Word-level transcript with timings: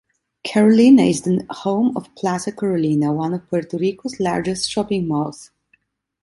Carolina 0.43 1.03
is 1.03 1.21
the 1.21 1.45
home 1.51 1.95
of 1.95 2.15
Plaza 2.15 2.51
Carolina, 2.51 3.13
one 3.13 3.35
of 3.35 3.47
Puerto 3.47 3.77
Rico's 3.77 4.19
largest 4.19 4.67
shopping 4.67 5.07
malls. 5.07 5.51